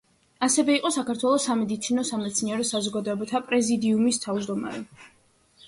[0.45, 4.85] ასევე იყო საქართველოს სამედიცინო–სამეცნიერო საზოგადოებათა პრეზიდიუმის თავმჯდომარე.